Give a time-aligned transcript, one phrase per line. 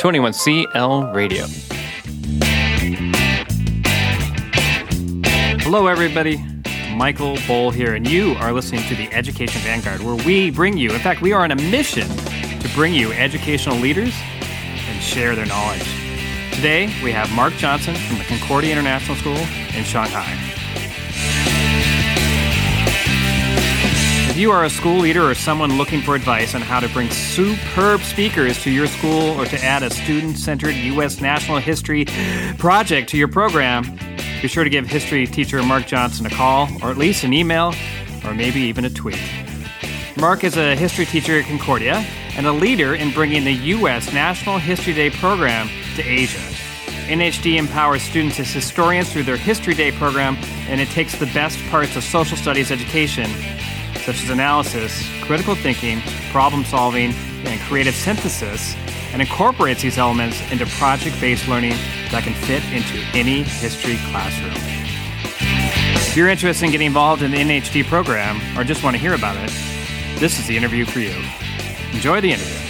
[0.00, 1.46] 21CL Radio.
[5.62, 6.44] Hello, everybody.
[6.92, 10.92] Michael Boll here, and you are listening to the Education Vanguard, where we bring you,
[10.92, 15.46] in fact, we are on a mission to bring you educational leaders and share their
[15.46, 15.86] knowledge.
[16.52, 19.36] Today, we have Mark Johnson from the Concordia International School
[19.76, 20.45] in Shanghai.
[24.36, 27.08] If you are a school leader or someone looking for advice on how to bring
[27.08, 31.22] superb speakers to your school or to add a student centered U.S.
[31.22, 32.04] national history
[32.58, 33.98] project to your program,
[34.42, 37.74] be sure to give history teacher Mark Johnson a call, or at least an email,
[38.26, 39.18] or maybe even a tweet.
[40.18, 42.04] Mark is a history teacher at Concordia
[42.36, 44.12] and a leader in bringing the U.S.
[44.12, 46.36] National History Day program to Asia.
[47.08, 50.36] NHD empowers students as historians through their History Day program,
[50.68, 53.30] and it takes the best parts of social studies education
[54.06, 57.12] such as analysis, critical thinking, problem solving,
[57.44, 58.76] and creative synthesis,
[59.12, 61.74] and incorporates these elements into project based learning
[62.12, 64.54] that can fit into any history classroom.
[65.96, 69.14] If you're interested in getting involved in the NHD program or just want to hear
[69.14, 69.50] about it,
[70.20, 71.14] this is the interview for you.
[71.92, 72.62] Enjoy the interview.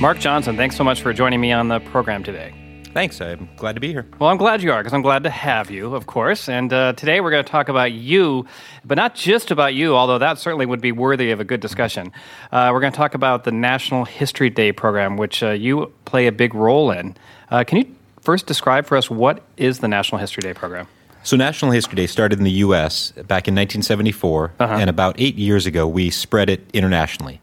[0.00, 2.54] Mark Johnson, thanks so much for joining me on the program today.
[2.96, 3.20] Thanks.
[3.20, 4.06] I'm glad to be here.
[4.18, 6.48] Well, I'm glad you are because I'm glad to have you, of course.
[6.48, 8.46] And uh, today we're going to talk about you,
[8.86, 12.10] but not just about you, although that certainly would be worthy of a good discussion.
[12.50, 16.26] Uh, we're going to talk about the National History Day program, which uh, you play
[16.26, 17.14] a big role in.
[17.50, 20.88] Uh, can you first describe for us what is the National History Day program?
[21.22, 23.10] So, National History Day started in the U.S.
[23.10, 24.74] back in 1974, uh-huh.
[24.74, 27.42] and about eight years ago, we spread it internationally.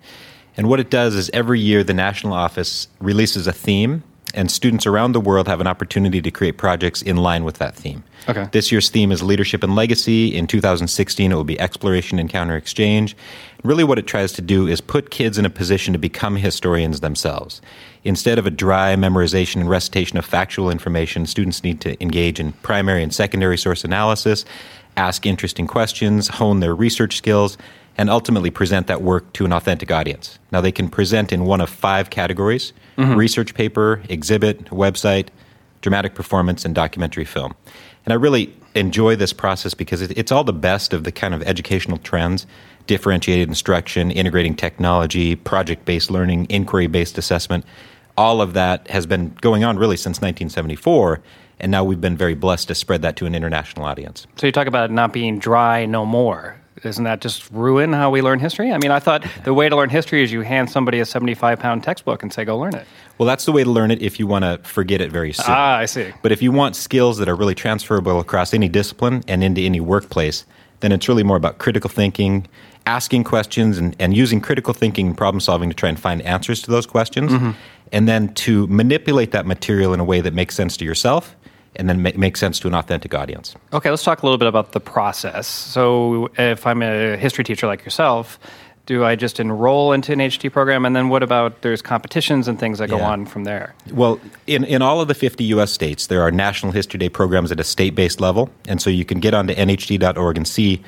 [0.58, 4.02] And what it does is every year the national office releases a theme
[4.34, 7.76] and students around the world have an opportunity to create projects in line with that
[7.76, 8.03] theme.
[8.28, 8.48] Okay.
[8.52, 10.36] This year's theme is leadership and legacy.
[10.36, 13.16] In 2016, it will be exploration and counter exchange.
[13.64, 17.00] Really, what it tries to do is put kids in a position to become historians
[17.00, 17.62] themselves.
[18.03, 22.53] Instead of a dry memorization and recitation of factual information, students need to engage in
[22.53, 24.46] primary and secondary source analysis,
[24.97, 27.58] ask interesting questions, hone their research skills,
[27.98, 30.40] and ultimately present that work to an authentic audience.
[30.52, 33.16] Now, they can present in one of five categories mm-hmm.
[33.16, 35.28] research paper, exhibit, website,
[35.81, 37.53] dramatic performance, and documentary film.
[38.06, 41.44] And I really enjoy this process because it's all the best of the kind of
[41.44, 42.48] educational trends
[42.86, 47.66] differentiated instruction, integrating technology, project based learning, inquiry based assessment.
[48.18, 51.22] All of that has been going on really since 1974.
[51.59, 54.28] And now we've been very blessed to spread that to an international audience.
[54.36, 58.22] So you talk about not being dry no more doesn't that just ruin how we
[58.22, 58.72] learn history?
[58.72, 61.59] I mean, I thought the way to learn history is you hand somebody a 75
[61.59, 62.88] pound textbook and say, go learn it.
[63.17, 65.45] Well, that's the way to learn it if you want to forget it very soon.
[65.47, 66.11] Ah, I see.
[66.22, 69.79] But if you want skills that are really transferable across any discipline and into any
[69.79, 70.45] workplace,
[70.79, 72.47] then it's really more about critical thinking,
[72.85, 76.61] asking questions, and, and using critical thinking and problem solving to try and find answers
[76.63, 77.31] to those questions.
[77.31, 77.51] Mm-hmm.
[77.91, 81.35] And then to manipulate that material in a way that makes sense to yourself
[81.75, 83.56] and then make, make sense to an authentic audience.
[83.72, 85.47] Okay, let's talk a little bit about the process.
[85.47, 88.39] So, if I'm a history teacher like yourself,
[88.85, 90.85] do I just enroll into an HT program?
[90.85, 93.73] And then what about there's competitions and things that go on from there?
[93.91, 95.72] Well, in, in all of the 50 U.S.
[95.72, 98.50] states, there are National History Day programs at a state based level.
[98.67, 100.84] And so you can get onto nhd.org and see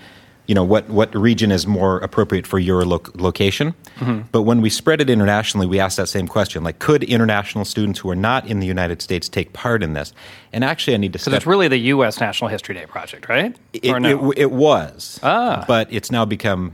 [0.48, 3.74] you know what what region is more appropriate for your lo- location.
[3.98, 4.28] Mm-hmm.
[4.32, 8.00] But when we spread it internationally, we asked that same question: like, could international students
[8.00, 10.14] who are not in the United States take part in this?
[10.54, 11.20] And actually, I need to.
[11.20, 12.20] So it's really the U.S.
[12.20, 13.56] National History Day project, right?
[13.74, 14.32] It, no?
[14.32, 15.66] it, it was, ah.
[15.68, 16.74] but it's now become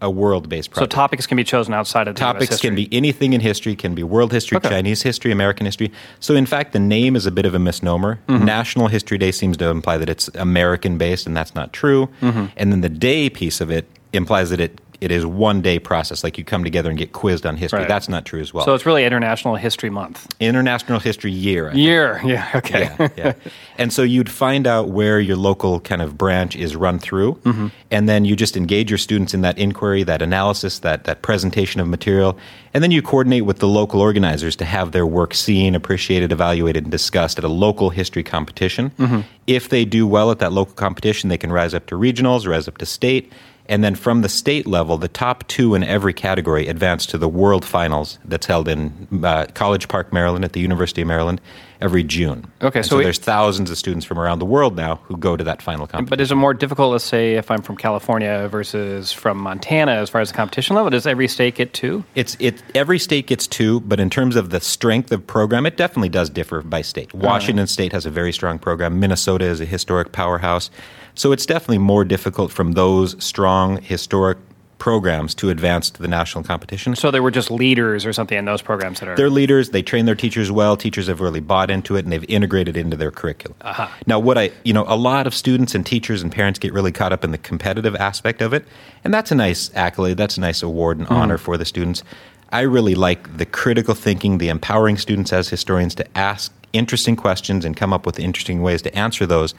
[0.00, 0.92] a world-based project.
[0.92, 3.94] So topics can be chosen outside of the topics can be anything in history, can
[3.94, 4.68] be world history, okay.
[4.68, 5.92] Chinese history, American history.
[6.20, 8.20] So in fact, the name is a bit of a misnomer.
[8.26, 8.44] Mm-hmm.
[8.44, 12.08] National History Day seems to imply that it's American-based, and that's not true.
[12.20, 12.46] Mm-hmm.
[12.56, 16.22] And then the day piece of it implies that it it is one day process,
[16.22, 17.80] like you come together and get quizzed on history.
[17.80, 17.88] Right.
[17.88, 18.66] That's not true as well.
[18.66, 20.26] So it's really International History Month.
[20.40, 21.72] International History Year.
[21.72, 22.94] Year, yeah, okay.
[22.98, 23.32] Yeah, yeah.
[23.78, 27.68] and so you'd find out where your local kind of branch is run through, mm-hmm.
[27.90, 31.80] and then you just engage your students in that inquiry, that analysis, that, that presentation
[31.80, 32.36] of material,
[32.74, 36.84] and then you coordinate with the local organizers to have their work seen, appreciated, evaluated,
[36.84, 38.90] and discussed at a local history competition.
[38.98, 39.20] Mm-hmm.
[39.46, 42.68] If they do well at that local competition, they can rise up to regionals, rise
[42.68, 43.32] up to state
[43.70, 47.28] and then from the state level, the top two in every category advance to the
[47.28, 51.40] World Finals that's held in uh, College Park, Maryland, at the University of Maryland
[51.80, 52.50] every June.
[52.62, 55.44] Okay, so, so, there's thousands of students from around the world now who go to
[55.44, 56.10] that final competition.
[56.10, 60.10] But is it more difficult, let's say, if I'm from California versus from Montana, as
[60.10, 60.90] far as the competition level?
[60.90, 62.04] Does every state get two?
[62.14, 62.62] It's it.
[62.74, 66.28] Every state gets two, but in terms of the strength of program, it definitely does
[66.28, 67.14] differ by state.
[67.14, 69.00] Washington State has a very strong program.
[69.00, 70.70] Minnesota is a historic powerhouse.
[71.14, 74.38] So it's definitely more difficult from those strong historic
[74.78, 76.96] programs to advance to the national competition.
[76.96, 79.14] So they were just leaders or something in those programs that are.
[79.14, 79.70] They're leaders.
[79.70, 80.76] They train their teachers well.
[80.76, 83.56] Teachers have really bought into it, and they've integrated it into their curriculum.
[83.60, 83.88] Uh-huh.
[84.06, 86.92] Now, what I, you know, a lot of students and teachers and parents get really
[86.92, 88.66] caught up in the competitive aspect of it,
[89.04, 90.16] and that's a nice accolade.
[90.16, 92.02] That's a nice award and honor for the students.
[92.50, 97.64] I really like the critical thinking, the empowering students as historians to ask interesting questions
[97.64, 99.54] and come up with interesting ways to answer those,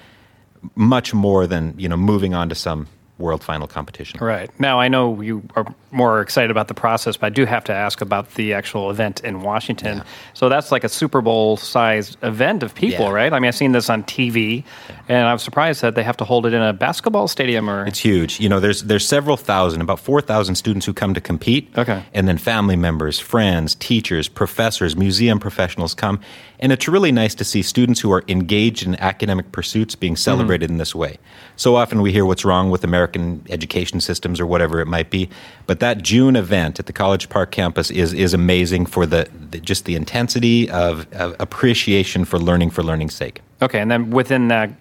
[0.75, 2.87] much more than you know moving on to some
[3.17, 4.19] world final competition.
[4.19, 4.49] Right.
[4.59, 7.73] Now, I know you are more excited about the process, but I do have to
[7.73, 9.97] ask about the actual event in Washington.
[9.97, 10.03] Yeah.
[10.33, 13.11] So that's like a Super Bowl sized event of people, Yeah.
[13.11, 13.31] right?
[13.31, 14.63] I mean, I've seen this on TV,
[15.07, 17.85] and I'm surprised that they have to hold it in a basketball stadium or.
[17.85, 18.39] It's huge.
[18.39, 21.69] You know, there's there's several thousand, about four thousand students who come to compete.
[21.77, 22.01] Okay.
[22.15, 26.19] And then family members, friends, teachers, professors, museum professionals come,
[26.61, 30.19] and it's really nice to see students who are engaged in academic pursuits being mm-hmm.
[30.19, 31.17] celebrated in this way.
[31.55, 35.29] So often we hear what's wrong with American education systems or whatever it might be,
[35.65, 39.59] but that June event at the College Park campus is is amazing for the, the
[39.59, 43.41] just the intensity of, of appreciation for learning for learning's sake.
[43.61, 44.71] Okay, and then within that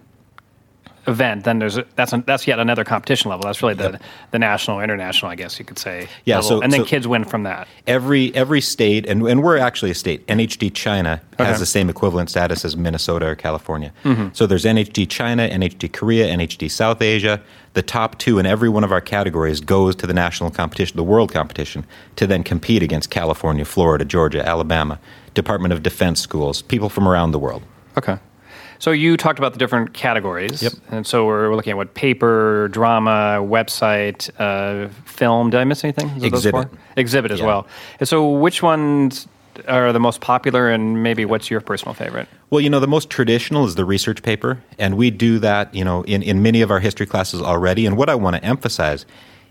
[1.11, 3.43] event, then there's a, that's that's yet another competition level.
[3.45, 6.09] That's really the the national, international, I guess you could say.
[6.25, 6.49] Yeah, level.
[6.49, 7.69] so- and then so- kids win from that.
[7.87, 11.45] every every state and, and we're actually a state nhd china Okay.
[11.45, 14.29] has the same equivalent status as minnesota or california mm-hmm.
[14.33, 17.41] so there's nhd china nhd korea nhd south asia
[17.73, 21.05] the top two in every one of our categories goes to the national competition the
[21.05, 21.85] world competition
[22.17, 24.99] to then compete against california florida georgia alabama
[25.35, 27.63] department of defense schools people from around the world
[27.99, 28.19] Okay.
[28.81, 30.63] So you talked about the different categories.
[30.63, 30.73] Yep.
[30.91, 35.51] And so we're looking at what paper, drama, website, uh, film.
[35.51, 36.09] Did I miss anything?
[36.17, 36.69] Is Exhibit.
[36.97, 37.47] Exhibit as Yeah.
[37.47, 37.67] well.
[38.01, 39.29] And so which ones
[39.69, 42.27] are the most popular and maybe what's your personal favorite?
[42.49, 45.85] Well, you know, the most traditional is the research paper, and we do that, you
[45.85, 47.85] know, in, in many of our history classes already.
[47.85, 49.05] And what I want to emphasize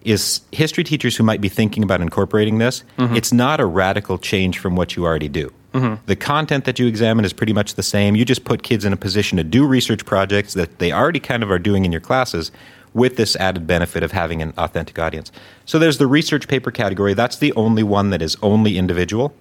[0.03, 4.57] is history teachers who might be thinking about incorporating this, it's not a radical change
[4.57, 5.51] from what you already do.
[5.73, 6.03] Mm-hmm.
[6.07, 8.15] The content that you examine is pretty much the same.
[8.15, 11.43] You just put kids in a position to do research projects that they already kind
[11.43, 12.51] of are doing in your classes
[12.93, 15.31] with this added benefit of having an authentic audience.
[15.65, 17.13] So there's the research paper category.
[17.13, 19.35] That's the only one that is only individual.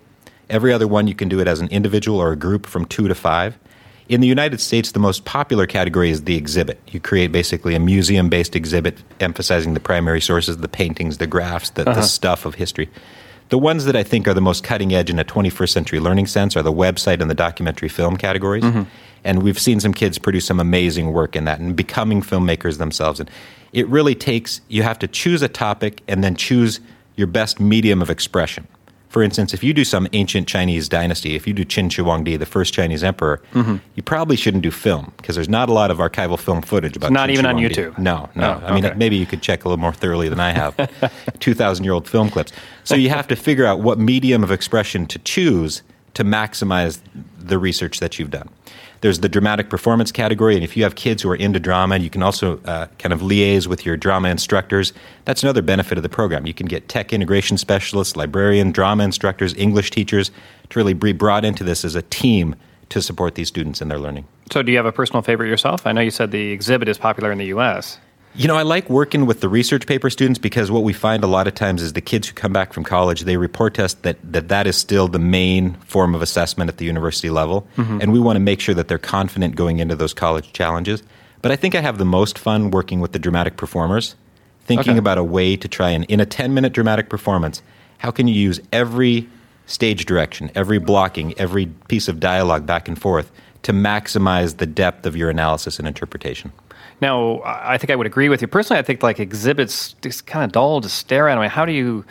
[0.50, 3.08] Every other one you can do it as an individual or a group from two
[3.08, 3.58] to five.
[4.08, 6.80] In the United States, the most popular category is the exhibit.
[6.88, 11.70] You create basically a museum based exhibit emphasizing the primary sources, the paintings, the graphs,
[11.70, 12.02] the, the uh-huh.
[12.02, 12.88] stuff of history.
[13.48, 16.26] The ones that I think are the most cutting edge in a 21st century learning
[16.26, 18.64] sense are the website and the documentary film categories.
[18.64, 18.82] Mm-hmm.
[19.24, 23.20] And we've seen some kids produce some amazing work in that and becoming filmmakers themselves.
[23.20, 23.30] And
[23.72, 26.80] it really takes, you have to choose a topic and then choose
[27.16, 28.68] your best medium of expression.
[29.08, 32.38] For instance, if you do some ancient Chinese dynasty, if you do Qin Shi Huangdi,
[32.38, 33.76] the first Chinese emperor, mm-hmm.
[33.94, 37.10] you probably shouldn't do film because there's not a lot of archival film footage about.
[37.10, 37.98] not Qin even on YouTube?
[37.98, 38.60] No, no.
[38.62, 38.96] Oh, I mean, okay.
[38.96, 40.76] maybe you could check a little more thoroughly than I have.
[41.40, 42.52] Two thousand year old film clips.
[42.84, 45.82] So you have to figure out what medium of expression to choose
[46.18, 46.98] to maximize
[47.38, 48.48] the research that you've done.
[49.02, 52.10] There's the dramatic performance category, and if you have kids who are into drama, you
[52.10, 54.92] can also uh, kind of liaise with your drama instructors.
[55.26, 56.44] That's another benefit of the program.
[56.44, 60.32] You can get tech integration specialists, librarian, drama instructors, English teachers
[60.70, 62.56] to really be brought into this as a team
[62.88, 64.26] to support these students in their learning.
[64.50, 65.86] So do you have a personal favorite yourself?
[65.86, 68.00] I know you said the exhibit is popular in the U.S.
[68.34, 71.26] You know, I like working with the research paper students because what we find a
[71.26, 73.94] lot of times is the kids who come back from college, they report to us
[73.94, 77.66] that that, that is still the main form of assessment at the university level.
[77.76, 78.00] Mm-hmm.
[78.00, 81.02] And we want to make sure that they're confident going into those college challenges.
[81.42, 84.14] But I think I have the most fun working with the dramatic performers,
[84.66, 84.98] thinking Okay.
[84.98, 87.60] about a way to try and, in a 10 minute dramatic performance,
[87.98, 89.28] how can you use every
[89.66, 95.06] stage direction, every blocking, every piece of dialogue back and forth to maximize the depth
[95.06, 96.52] of your analysis and interpretation?
[97.00, 98.48] Now, I think I would agree with you.
[98.48, 101.38] Personally, I think like exhibits just kind of dull to stare at.
[101.38, 102.04] I mean, how do you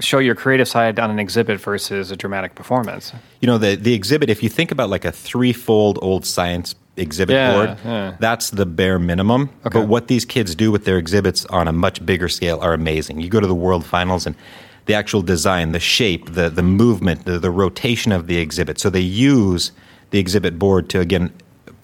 [0.00, 3.12] show your creative side on an exhibit versus a dramatic performance?
[3.40, 7.34] You know, the, the exhibit, if you think about like a threefold old science exhibit
[7.34, 8.16] Yeah, board, yeah.
[8.18, 9.50] that's the bare minimum.
[9.66, 9.80] Okay.
[9.80, 13.20] But what these kids do with their exhibits on a much bigger scale are amazing.
[13.20, 14.36] You go to the world finals and
[14.86, 18.78] the actual design, the shape, the, the movement, the, the rotation of the exhibit.
[18.78, 19.72] So they use
[20.10, 21.32] the exhibit board to, again,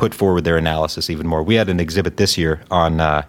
[0.00, 1.42] put forward their analysis even more.
[1.42, 3.22] We had an exhibit this year on uh,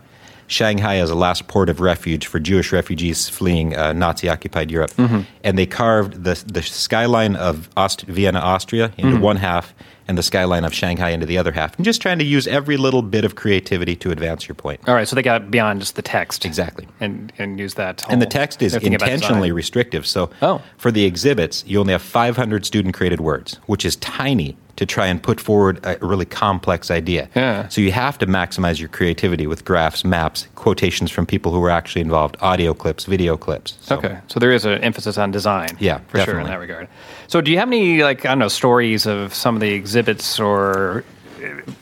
[0.48, 4.92] Shanghai as a last port of refuge for Jewish refugees fleeing uh, Nazi occupied Europe.
[4.92, 5.22] Mm-hmm.
[5.44, 9.22] And they carved the, the skyline of Aust- Vienna, Austria into Mm-hmm.
[9.22, 9.74] one half
[10.08, 11.76] and the skyline of Shanghai into the other half.
[11.76, 14.80] And just trying to use every little bit of creativity to advance your point.
[14.88, 16.46] All right, so they got beyond just the text.
[16.46, 16.88] Exactly.
[17.02, 18.04] And, and use that.
[18.10, 20.06] And the text is they're thinking about intentionally restrictive.
[20.08, 20.62] So Oh.
[20.78, 25.06] for the exhibits, you only have 500 student created words, which is tiny to try
[25.06, 27.30] and put forward a really complex idea.
[27.36, 27.68] Yeah.
[27.68, 31.70] So you have to maximize your creativity with graphs, maps, quotations from people who were
[31.70, 33.78] actually involved, audio clips, video clips.
[33.82, 35.78] So- Okay, so there is an emphasis on design.
[35.80, 36.88] Yeah, for sure in that regard.
[37.28, 40.40] So, do you have any like I don't know stories of some of the exhibits
[40.40, 41.04] or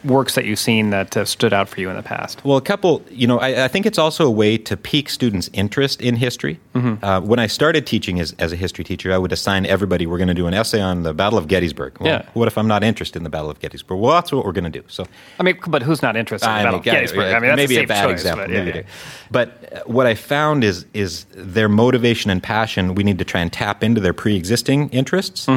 [0.04, 2.44] works that you've seen that have stood out for you in the past?
[2.46, 5.50] Well, a couple, you know, I, I think it's also a way to pique students'
[5.54, 6.60] interest in history.
[6.74, 7.04] Mm-hmm.
[7.04, 10.18] Uh, when I started teaching as, as a history teacher, I would assign everybody, we're
[10.18, 11.98] going to do an essay on the Battle of Gettysburg.
[12.00, 12.26] Well, Yeah.
[12.34, 14.00] What if I'm not interested in the Battle of Gettysburg?
[14.00, 14.84] Well, that's what we're going to do.
[14.88, 15.06] So
[15.40, 17.30] I mean, but who's not interested in I the Battle mean, of Gettysburg?
[17.30, 18.46] yeah, I mean, that's maybe a, a, bad choice, example.
[18.46, 18.84] But, yeah, maybe yeah.
[19.32, 22.96] But uh, what I found is is their motivation and passion.
[22.96, 25.48] We need to try and tap into their pre-existing interests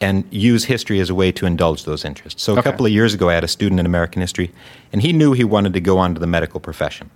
[0.00, 2.40] and use history as a way to indulge those interests.
[2.42, 2.68] So a Mm-hmm.
[2.68, 4.52] Couple of years ago, I had a student in American history,
[4.92, 7.10] and he knew he wanted to go on to the medical profession.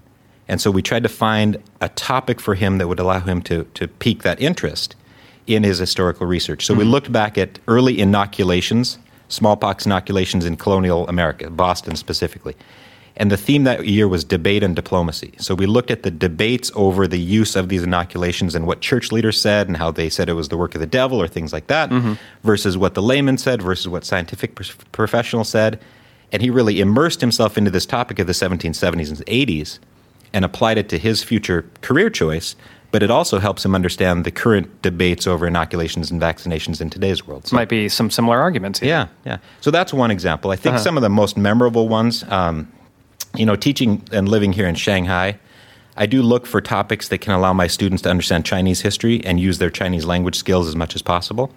[0.49, 3.65] And so we tried to find a topic for him that would allow him to,
[3.75, 4.97] to pique that interest
[5.47, 6.65] in his historical research.
[6.67, 6.91] So we hmm.
[6.91, 12.55] looked back at early inoculations, smallpox inoculations in colonial America, Boston specifically.
[13.17, 15.35] And the theme that year was debate and diplomacy.
[15.39, 19.13] So we looked at the debates over the use of these inoculations and what church
[19.13, 21.53] leaders said and how they said it was the work of the devil or things
[21.53, 22.15] like that, mm-hmm.
[22.43, 25.79] versus what the layman said versus what scientific pr- professionals said.
[26.33, 29.79] And he really immersed himself into this topic of the 1770s and 80s
[30.33, 32.57] and applied it to his future career choice.
[32.91, 37.27] But it also helps him understand the current debates over inoculations and vaccinations in today's
[37.27, 37.47] world.
[37.47, 38.81] So, Might be some similar arguments.
[38.81, 38.89] here.
[38.89, 39.39] yeah, yeah.
[39.63, 40.51] So that's one example.
[40.51, 40.85] I think Uh-huh.
[40.85, 42.71] some of the most memorable ones, um,
[43.35, 45.39] you know, teaching and living here in Shanghai,
[45.97, 49.41] I do look for topics that can allow my students to understand Chinese history and
[49.41, 51.51] use their Chinese language skills as much as possible.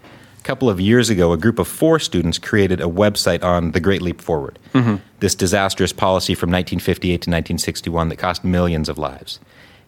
[0.45, 3.79] A couple of years ago, a group of four students created a website on the
[3.79, 4.97] Great Leap Forward, mm-hmm.
[5.19, 9.39] this disastrous policy from 1958 to 1961 that cost millions of lives.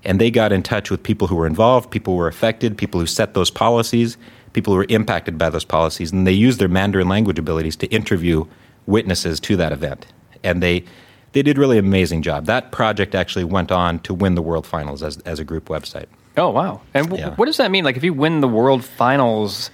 [0.03, 2.99] And they got in touch with people who were involved, people who were affected, people
[2.99, 4.17] who set those policies,
[4.53, 7.87] people who were impacted by those policies, and they used their Mandarin language abilities to
[7.89, 8.43] interview
[8.87, 10.07] witnesses to that event.
[10.43, 10.85] And they
[11.33, 12.47] they did really amazing job.
[12.47, 16.07] That project actually went on to win the World Finals as, as a group website.
[16.35, 16.81] Oh wow!
[16.95, 17.35] And w- Yeah.
[17.35, 17.83] what does that mean?
[17.83, 19.69] Like, if you win the World Finals,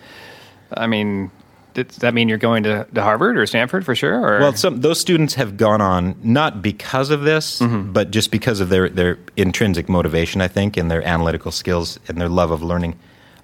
[0.77, 1.31] I mean,
[1.73, 4.19] does that mean you're going to, to Harvard or Stanford for sure?
[4.19, 7.91] Or Well, some those students have gone on not because of this, mm-hmm.
[7.91, 12.19] but just because of their their intrinsic motivation, I think, and their analytical skills and
[12.19, 12.97] their love of learning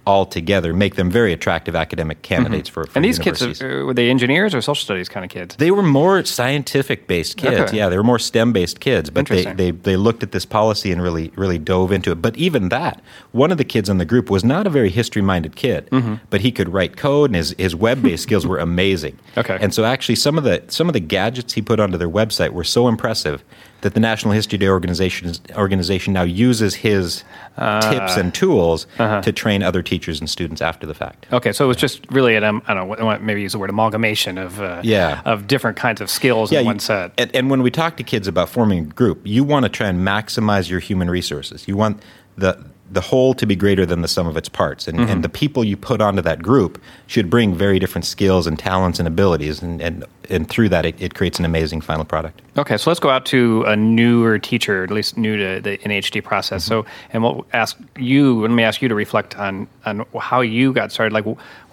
[0.09, 3.93] all together make them very attractive academic candidates for, for and these kids uh, were
[3.93, 5.55] they engineers or social studies kind of kids?
[5.57, 7.59] They were more scientific based kids.
[7.59, 7.77] Okay.
[7.77, 9.09] Yeah, they were more STEM based kids.
[9.09, 12.21] But they, they, they looked at this policy and really really dove into it.
[12.21, 13.01] But even that,
[13.31, 16.15] one of the kids in the group was not a very history minded kid, Mm-hmm.
[16.31, 19.17] but he could write code and his, his web based skills were amazing.
[19.37, 19.57] Okay.
[19.61, 22.51] And so actually some of the some of the gadgets he put onto their website
[22.51, 23.43] were so impressive
[23.81, 27.23] that the National History Day organization organization now uses his
[27.57, 27.79] Ah.
[27.91, 29.21] tips and tools Uh-huh.
[29.21, 31.25] to train other teachers and students after the fact.
[31.33, 33.69] Okay, so it was just really an um, I don't know maybe use the word
[33.69, 35.21] amalgamation of uh, Yeah.
[35.25, 37.11] of different kinds of skills in you- one set.
[37.17, 39.87] And, and when we talk to kids about forming a group, you want to try
[39.87, 41.67] and maximize your human resources.
[41.67, 42.01] You want
[42.37, 42.57] the
[42.91, 45.09] the whole to be greater than the sum of its parts, and, Mm-hmm.
[45.11, 48.99] and the people you put onto that group should bring very different skills and talents
[48.99, 52.41] and abilities, and and, and through that, it, it creates an amazing final product.
[52.57, 56.23] Okay, so let's go out to a newer teacher, at least new to the NHD
[56.23, 56.63] process.
[56.63, 58.41] So, and we'll ask you.
[58.41, 61.13] Let me ask you to reflect on on how you got started.
[61.13, 61.25] Like,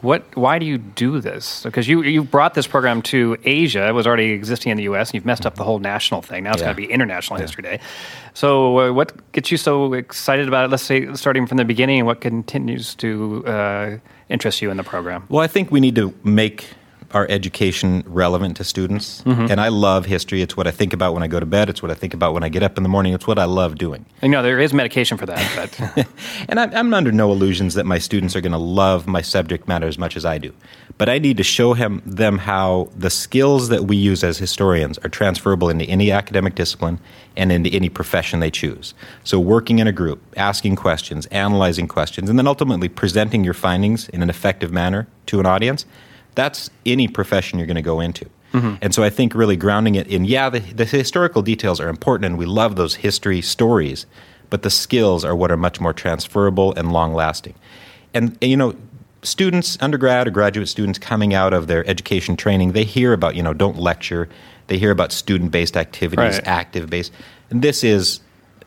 [0.02, 0.22] what?
[0.36, 1.62] Why do you do this?
[1.64, 3.86] Because you you brought this program to Asia.
[3.88, 5.08] It was already existing in the U.S.
[5.10, 6.44] and You've messed up the whole national thing.
[6.44, 6.66] Now it's Yeah.
[6.72, 7.80] going to be International History Day.
[8.34, 10.70] So, uh, what gets you so excited about it?
[10.70, 13.98] Let's say starting from the beginning, and what continues to uh,
[14.28, 15.24] interest you in the program?
[15.28, 16.70] Well, I think we need to make
[17.12, 19.50] our education relevant to students, Mm-hmm.
[19.50, 20.42] and I love history.
[20.42, 21.68] It's what I think about when I go to bed.
[21.68, 23.12] It's what I think about when I get up in the morning.
[23.14, 24.04] It's what I love doing.
[24.22, 26.06] You know, there is medication for that, but
[26.48, 29.66] And I'm, I'm under no illusions that my students are going to love my subject
[29.68, 30.52] matter as much as I do.
[30.98, 34.98] But I need to show him, them how the skills that we use as historians
[34.98, 36.98] are transferable into any academic discipline
[37.36, 38.94] and into any profession they choose.
[39.22, 44.08] So, working in a group, asking questions, analyzing questions, and then ultimately presenting your findings
[44.08, 45.84] in an effective manner to an audience
[46.36, 48.26] that's any profession you're going to go into.
[48.52, 48.76] Mm-hmm.
[48.80, 52.26] And so I think really grounding it in, yeah, the, the historical details are important
[52.26, 54.06] and we love those history stories,
[54.48, 57.54] but the skills are what are much more transferable and long lasting.
[58.14, 58.76] And, and, you know,
[59.22, 63.42] students, undergrad or graduate students coming out of their education training, they hear about, you
[63.42, 64.28] know, don't lecture.
[64.68, 66.46] They hear about student based activities, Right.
[66.46, 67.12] active based.
[67.50, 68.20] And this is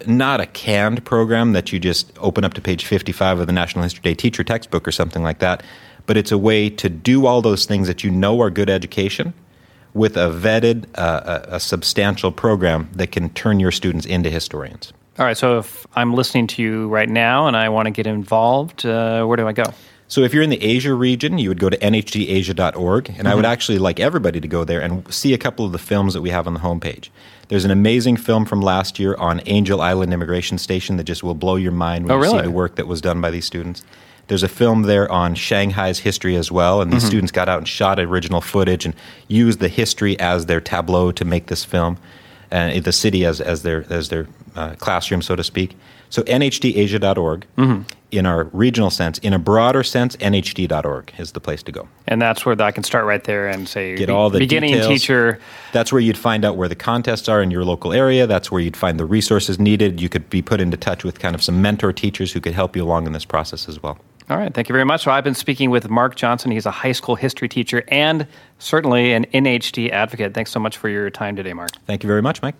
[0.05, 3.83] not a canned program that you just open up to page 55 of the National
[3.83, 5.63] History Day teacher textbook or something like that,
[6.09, 9.31] but it's a way to do all those things that you know are good education
[9.93, 14.91] with a vetted, uh, a, a substantial program that can turn your students into historians.
[15.19, 18.07] All right, so if I'm listening to you right now and I want to get
[18.07, 19.65] involved, uh, where do I go?
[20.07, 23.27] So if you're in the Asia region, you would go to nhdasia.org, and mm-hmm.
[23.27, 23.51] I would mm-hmm.
[23.51, 26.31] actually like everybody to go there and see a couple of the films that we
[26.31, 27.09] have on the homepage.
[27.49, 31.35] There's an amazing film from last year on Angel Island Immigration Station that just will
[31.35, 32.39] blow your mind when oh, you really?
[32.39, 33.83] see the work that was done by these students.
[34.29, 37.07] There's a film there on Shanghai's history as well, and these mm-hmm.
[37.07, 38.95] students got out and shot original footage and
[39.27, 41.97] used the history as their tableau to make this film,
[42.51, 45.75] and uh, the city as, as their as their uh, classroom, so to speak.
[46.11, 47.81] So nhdasia.org mm-hmm.
[48.11, 49.17] in our regional sense.
[49.19, 51.87] In a broader sense, nhd.org is the place to go.
[52.07, 54.87] And that's where I can start right there and say, get all the beginning details.
[54.87, 55.39] teacher.
[55.71, 58.25] That's where you'd find out where the contests are in your local area.
[58.27, 60.01] That's where you'd find the resources needed.
[60.01, 62.75] You could be put into touch with kind of some mentor teachers who could help
[62.75, 63.97] you along in this process as well.
[64.29, 65.05] All right, thank you very much.
[65.05, 66.51] So I've been speaking with Mark Johnson.
[66.51, 68.27] He's a high school history teacher and
[68.59, 70.35] certainly an NHD advocate.
[70.35, 71.71] Thanks so much for your time today, Mark.
[71.87, 72.53] Thank you very much, Mike.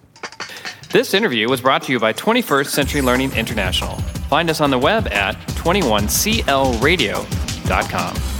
[0.91, 3.95] This interview was brought to you by 21st Century Learning International.
[4.29, 8.38] Find us on the web at 21clradio.com.